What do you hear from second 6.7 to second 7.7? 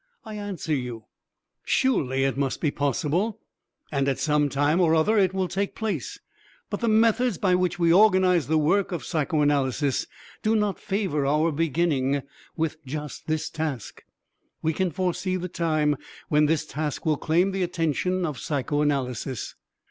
but the methods by